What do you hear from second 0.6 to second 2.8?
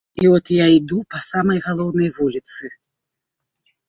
іду па самай галоўнай вуліцы.